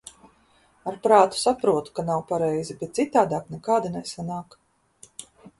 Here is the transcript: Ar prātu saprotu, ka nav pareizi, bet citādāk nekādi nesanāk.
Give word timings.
Ar 0.91 0.95
prātu 1.03 1.39
saprotu, 1.41 1.93
ka 1.99 2.07
nav 2.09 2.25
pareizi, 2.33 2.79
bet 2.81 2.97
citādāk 3.03 3.55
nekādi 3.57 3.93
nesanāk. 3.99 4.61